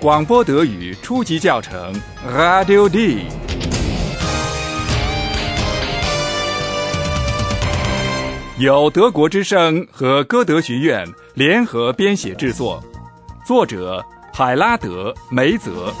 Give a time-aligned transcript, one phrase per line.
[0.00, 1.92] 广播德语初级教程
[2.26, 3.26] ，Radio D。
[8.58, 12.82] 由德国之声和歌德学院联合编写制作，
[13.44, 14.02] 作者
[14.32, 15.92] 海拉德·梅泽。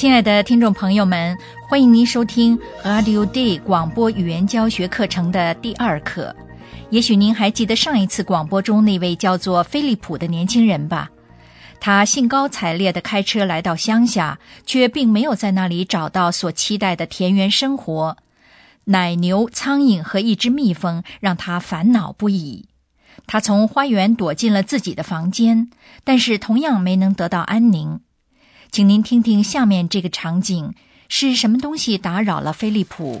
[0.00, 1.36] 亲爱的听众朋友们，
[1.68, 6.34] 欢迎您收听 Radio Day 广播语言教学课程的第二课。
[6.88, 11.10] 也许您还记得上一次广播中那位叫做菲利普的年轻人吧？
[11.80, 18.16] 他兴高采烈地开车来到乡下，却并没有在那里找到所期待的田园生活。
[18.84, 22.70] 奶牛、苍蝇和一只蜜蜂让他烦恼不已。
[23.26, 25.68] 他从花园躲进了自己的房间，
[26.04, 28.00] 但是同样没能得到安宁。
[28.70, 30.74] 请您听听下面这个场景
[31.08, 33.20] 是什么东西打扰了飞利浦。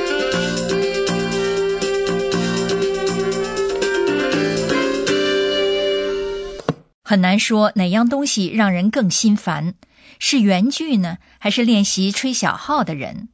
[7.11, 9.73] 很难说哪样东西让人更心烦，
[10.17, 13.27] 是原句呢，还是练习吹小号的人？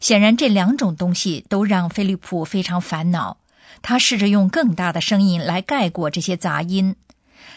[0.00, 3.36] 显然，这两种东西都让菲利普非常烦恼。
[3.82, 6.96] 他试着用更大的声音来盖过这些杂音。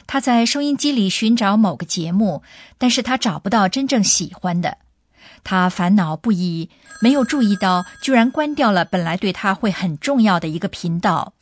[0.05, 2.43] 他在收音机里寻找某个节目，
[2.77, 4.77] 但是他找不到真正喜欢的。
[5.43, 6.69] 他烦恼不已，
[7.01, 11.33] 没有注意到居然关掉了本来对他会很重要的一个频道。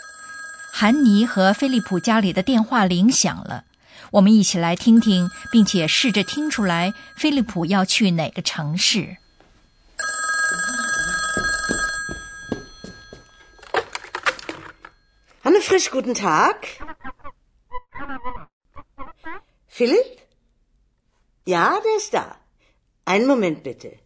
[0.71, 3.65] 韩妮和菲利普家里的电话铃响了。
[4.11, 9.17] 我们一起来听听，并且试着听出来菲利普要去哪个城市。
[15.43, 16.55] Hanne Frisch, guten Tag.
[19.69, 20.19] Philipp?
[21.45, 22.37] Ja, der ist da.
[23.05, 23.99] Einen Moment bitte.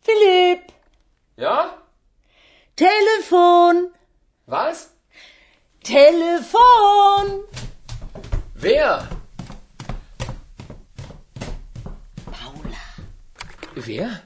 [0.00, 0.72] Philipp,
[1.36, 1.82] Ja?
[2.76, 3.92] Telefon,
[4.46, 4.90] Was?
[5.82, 7.44] Telefon.
[8.60, 9.08] Wer?
[12.26, 12.84] Paula,
[13.76, 14.22] Wer?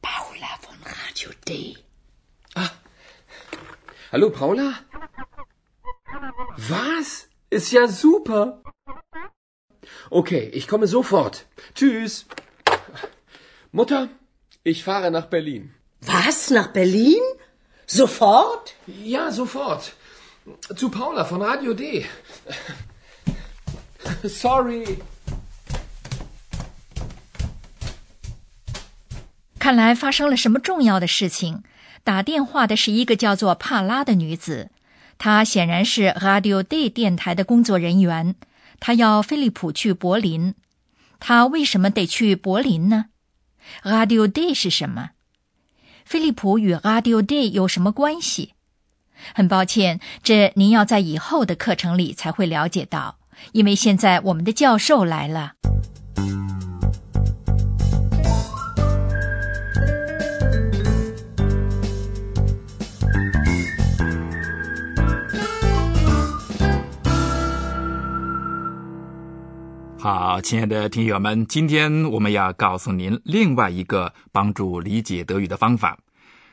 [0.00, 1.76] Paula von Radio D.
[4.10, 4.74] Hallo, Paula?
[6.56, 7.28] Was?
[7.50, 8.62] Ist ja super.
[10.08, 11.44] Okay, ich komme sofort.
[11.74, 12.24] Tschüss.
[13.72, 14.08] Mutter,
[14.64, 15.74] ich fahre nach Berlin.
[16.00, 17.20] Was, nach Berlin?
[17.86, 18.74] Sofort?
[18.86, 19.92] Ja, sofort.
[20.74, 22.06] Zu Paula von Radio D.
[24.28, 24.98] Sorry.
[29.58, 31.62] 看来发生了什么重要的事情。
[32.04, 34.70] 打电话的是一个叫做帕拉的女子，
[35.18, 38.34] 她显然是 Radio Day 电台的工作人员。
[38.80, 40.54] 她要菲利普去柏林。
[41.20, 43.06] 她为什么得去柏林呢
[43.84, 45.10] ？Radio Day 是什么？
[46.04, 48.54] 菲利普与 Radio Day 有什么关系？
[49.32, 55.54] 很抱歉，这您要在以后的课程里才会了解到，因为现在我们的教授来了。
[69.98, 75.96] 好，亲爱的听友们，今天我们要告诉您另外一个帮助理解德语的方法。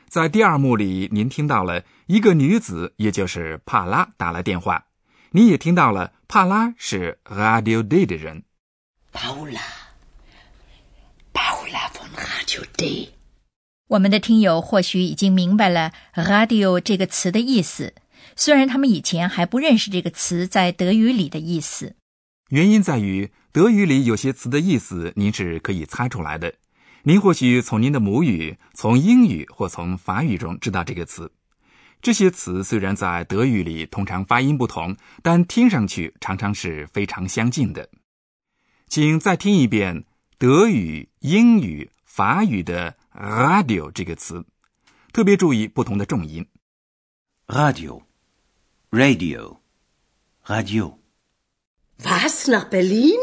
[0.08, 4.84] 在第二幕里，您听到了一个女子，也就是帕拉打来电话，
[5.32, 8.42] 你也听到了帕拉是 Radio Day 的人。
[9.12, 9.60] Paula，Paula
[11.92, 13.10] von Radio Day。
[13.86, 17.94] 我们的听友或许已经明白了 “radio” 这个词的意思，
[18.34, 21.94] 虽然他们以前还不认识这个词在德语里的意思。
[22.48, 26.54] 原因在于德语里有些词的意思您是可以猜出来的。
[27.04, 31.30] 您或许从您的母语、从英语或从法语中知道这个词。
[32.02, 37.90] 这些词虽然在德语里通常发音不同，但听上去常常是非常相近的。
[38.88, 40.04] 请再听一遍
[40.38, 44.44] 德语、英语、法语的 “radio” 这个词，
[45.12, 46.46] 特别注意不同的重音。
[47.46, 48.02] Radio.
[48.90, 49.58] Radio.
[50.46, 50.98] Radio.
[52.02, 53.18] Was, nach Berlin?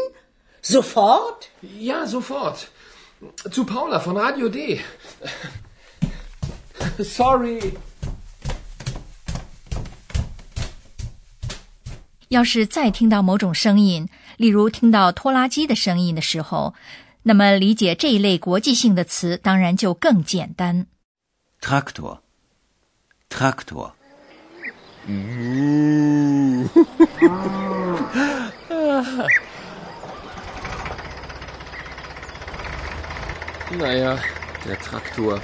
[0.62, 1.48] Sofort?
[1.62, 2.68] Ja, sofort.
[3.50, 4.80] Zu Paula von Radio D.
[7.02, 7.72] Sorry.
[12.28, 16.74] 要是再听到某种声音，例如听到拖拉机的声音的时候，
[17.22, 20.86] 那么理解这一类国际性的词当然就更简单。
[21.60, 22.18] Traktor.
[23.28, 23.92] Traktor.
[33.70, 34.18] Naja,
[34.64, 35.38] der Traktor.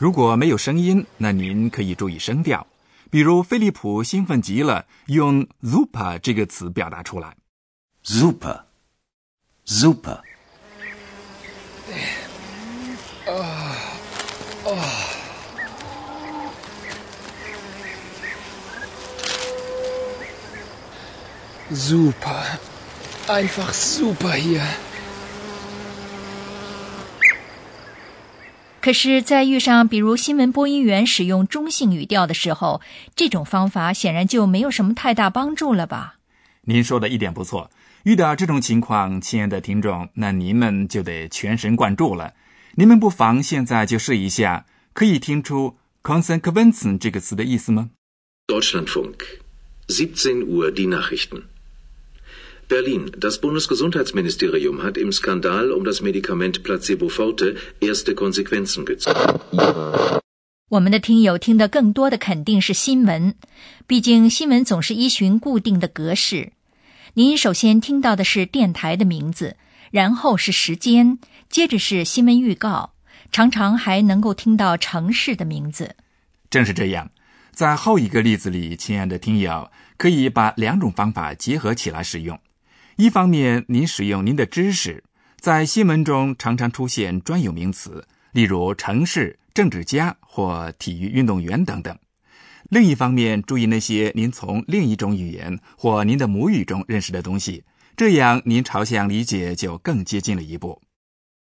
[0.00, 2.66] 如果没有声音，那您可以注意声调。
[3.10, 7.36] 比如，菲利普兴奋极了，用 “super” 这个词表达出来。
[8.02, 8.64] Super.
[9.66, 10.22] Super.
[21.70, 22.58] Super.
[23.28, 24.62] Einfach super hier.
[28.80, 32.80] 可是，在遇上比如新闻播音员使用中性语调的时候，
[33.14, 36.16] 这种方法显然就没有什么太大帮助了吧？
[36.62, 37.70] 您说的一点不错。
[38.04, 42.32] 遇到这种情况，亲爱的听众，那您们就得全神贯注了。
[42.76, 47.90] 您们不妨现在就试一下，可以听出 “consequenzen” 这个词的意思吗
[48.46, 49.16] ？Deutschlandfunk.
[49.88, 51.42] 17 Uhr die Nachrichten.
[52.70, 53.10] Berlin.
[53.18, 59.40] Das Bundesgesundheitsministerium hat im Skandal um das Medikament Placebo Forte erste Konsequenzen gezogen.
[60.68, 63.34] 我们的听友听得更多的肯定是新闻，
[63.88, 66.52] 毕竟新闻总是依循固定的格式。
[67.14, 69.56] 您首先听到的是电台的名字，
[69.90, 71.18] 然后是时间，
[71.48, 72.92] 接着是新闻预告，
[73.32, 75.96] 常常还能够听到城市的名字。
[76.48, 77.10] 正是这样，
[77.50, 82.38] 在后一个例子里，亲爱的听友可以把两种方法结合起来使用。
[83.00, 85.02] 一方面，您使用您的知识，
[85.38, 91.94] 在新闻中常常出现专有名词，例如城市、政治家或体育运动员等等；
[92.68, 97.64] 另一方面，注意那些您从另一种语言或您的母语中认识的东西，
[97.96, 100.82] 这样您朝向理解就更接近了一步。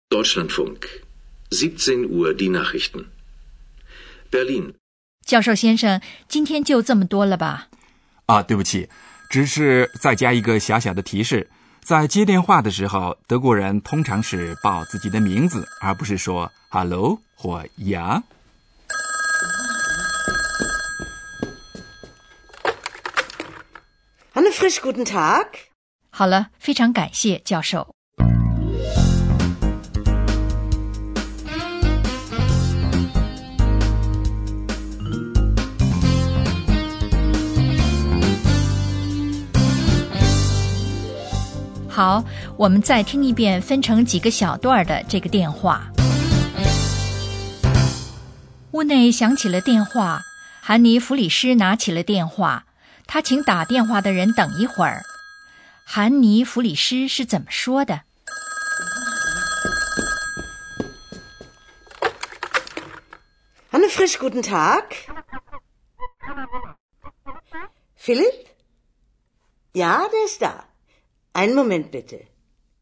[0.09, 0.79] Deutschlandfunk.
[1.51, 3.05] 17 Uhr die Nachrichten.
[4.31, 4.73] Berlin.
[5.23, 7.67] 教授先生，今天就这么多了吧？
[8.25, 8.89] 啊，对不起，
[9.33, 11.49] 只是再加一个小小的提示：
[11.81, 18.21] 在接电话的时候，德国人通常是报自己的名字，而不是说 “hello” 或 “ya”。
[24.35, 25.47] Hanne Frisch，guten Tag.
[26.11, 27.92] 好了，非常感谢教授。
[41.93, 42.25] 好，
[42.57, 45.83] 我们再听一遍分成几个小段的这个电话。
[48.71, 50.23] 屋内响起了电话，
[50.59, 52.65] 韩尼弗里斯拿起了电话，
[53.05, 55.03] 他请打电话的人等一会儿。
[55.85, 58.01] 韩尼弗里斯是怎么说的
[63.71, 64.85] ？Hanne Frisch, guten Tag.
[67.95, 68.47] Philipp?
[69.75, 70.72] Ja, der ist da.
[71.33, 72.25] Einen Moment bitte.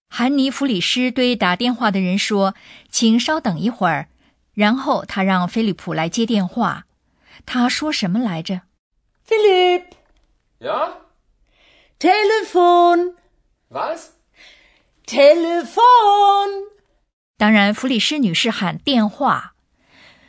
[0.09, 2.53] 韩尼弗里斯对打电话的人说
[2.91, 4.09] ：“请稍等一会儿。”
[4.53, 6.85] 然后他让菲利普来接电话。
[7.45, 8.61] 他说什么来着
[9.25, 9.83] ？Philipp,
[10.59, 10.91] Ja?
[11.97, 13.13] Telefon,
[13.69, 14.09] Was?
[15.05, 16.65] Telefon.
[17.37, 19.55] 当然，弗里斯女士喊电话。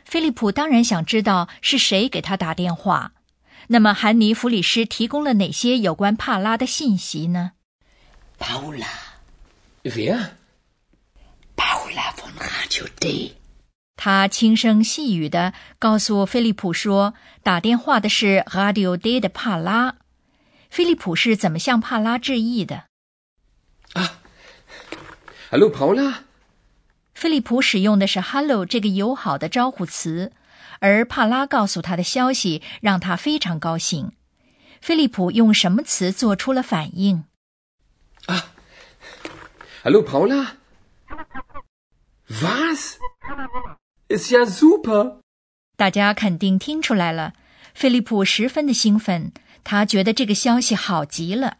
[0.05, 3.11] 菲利普当然想知道是谁给他打电话。
[3.67, 7.51] 那么，韩尼弗里斯提供了哪些有关帕拉的信息呢
[8.39, 8.87] ？Paula.
[9.83, 10.31] Wer?
[11.55, 13.35] Paula von Radio D.
[13.95, 19.95] 他轻声细语的告诉菲利普说，打电话的是 Radio D 的帕拉。
[20.69, 22.85] 菲利普是怎么向帕拉致意的？
[23.93, 24.19] 啊
[25.51, 26.15] ，Hello，Paula。
[27.13, 30.33] 菲利普使用的是 “Hello” 这个友好的招呼词。
[30.79, 34.11] 而帕拉告诉他的消息让他非常高兴。
[34.81, 37.23] 菲利普用什么词做出了反应？
[39.83, 40.55] 啊，Hallo Paula。
[42.29, 42.97] Was?
[44.07, 45.19] Ist ja super。
[45.75, 47.33] 大家肯定听出来了，
[47.73, 51.57] 菲利普十分的兴奋，他觉得这个消息好极了。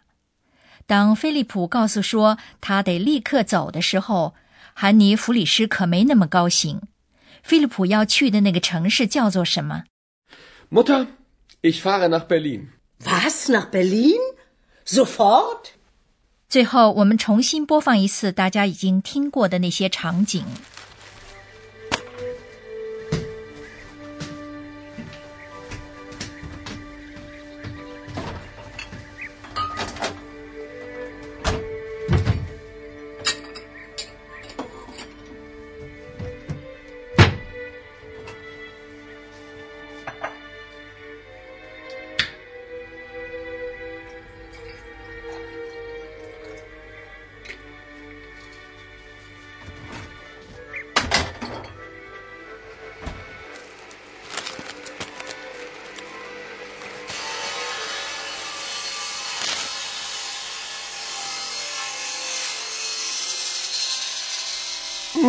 [0.86, 4.36] 当菲利普告诉说他得立刻走的时候，
[4.74, 6.82] 韩尼弗里斯可没那么高兴。
[7.42, 9.84] 菲利普要去的那个城市叫做什么
[10.72, 11.08] ？Mutter,
[11.62, 12.70] ich fahre nach Berlin.
[13.04, 14.18] Was nach Berlin?
[14.86, 15.74] Sofort.
[16.54, 20.46] 最后，我们重新播放一次大家已经听过的那些场景。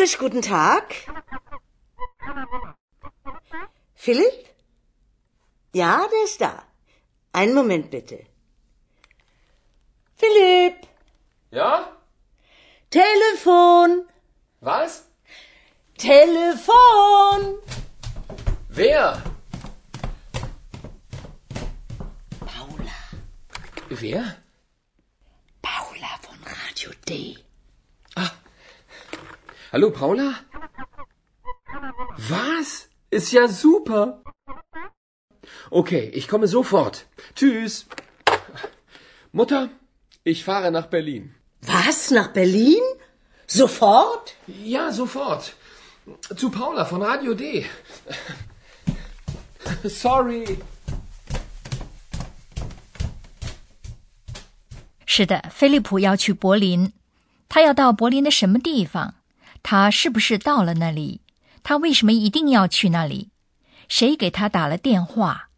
[0.00, 0.94] Frisch, guten Tag.
[3.92, 4.46] Philipp?
[5.74, 6.62] Ja, der ist da.
[7.34, 8.24] Einen Moment bitte.
[10.16, 10.88] Philipp?
[11.50, 11.94] Ja?
[12.88, 14.08] Telefon.
[14.60, 15.04] Was?
[15.98, 17.58] Telefon.
[18.70, 19.22] Wer?
[22.46, 23.00] Paula.
[23.90, 24.36] Wer?
[25.60, 27.36] Paula von Radio D.
[29.71, 30.35] Hallo Paula?
[32.29, 32.89] Was?
[33.09, 34.21] Ist ja super.
[35.69, 37.05] Okay, ich komme sofort.
[37.35, 37.85] Tschüss.
[39.31, 39.69] Mutter,
[40.23, 41.35] ich fahre nach Berlin.
[41.61, 42.11] Was?
[42.11, 42.81] Nach Berlin?
[43.47, 44.35] Sofort?
[44.47, 45.53] Ja, sofort.
[46.35, 47.65] Zu Paula von Radio D.
[49.83, 50.57] Sorry.
[55.05, 56.91] 是的，菲利普要去柏林。
[57.47, 59.15] 他要到柏林的什么地方？
[59.62, 61.20] 他是不是到了那里？
[61.62, 63.28] 他为什么一定要去那里？
[63.88, 65.48] 谁给他打了电话？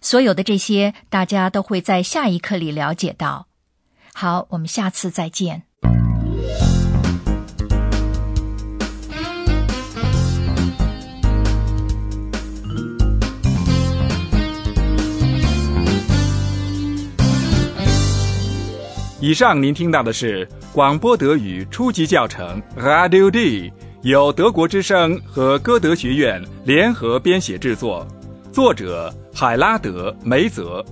[0.00, 3.46] 所有的这些，大家都会在下一课里了解到。
[4.12, 5.62] 好，我们下次再见。
[19.24, 28.06] 以上您听到的是广播德语初级教程 Radio D，由德国之声和歌德学院联合编写制作，
[28.52, 30.84] 作者海拉德梅泽。